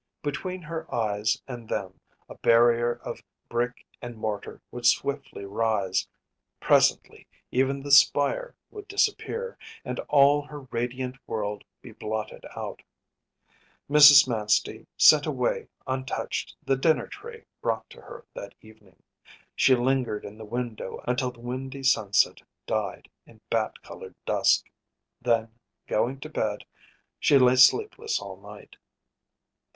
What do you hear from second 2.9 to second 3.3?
of